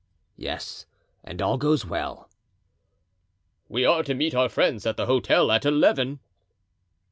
"Yes, 0.35 0.87
and 1.23 1.39
all 1.43 1.59
goes 1.59 1.85
well." 1.85 2.27
"We 3.69 3.85
are 3.85 4.01
to 4.01 4.15
meet 4.15 4.33
our 4.33 4.49
friends 4.49 4.83
at 4.87 4.97
the 4.97 5.05
hotel 5.05 5.51
at 5.51 5.63
eleven." 5.63 6.21